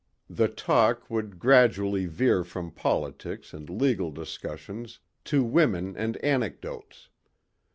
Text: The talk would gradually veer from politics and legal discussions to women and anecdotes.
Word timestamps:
The 0.31 0.47
talk 0.47 1.11
would 1.11 1.37
gradually 1.37 2.07
veer 2.07 2.43
from 2.43 2.71
politics 2.71 3.53
and 3.53 3.69
legal 3.69 4.09
discussions 4.09 4.97
to 5.25 5.43
women 5.43 5.95
and 5.95 6.17
anecdotes. 6.25 7.09